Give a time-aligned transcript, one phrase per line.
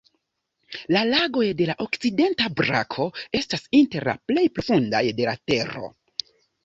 [0.95, 3.05] La lagoj de la okcidenta brako
[3.41, 5.85] estas inter la plej profundaj de la Tero.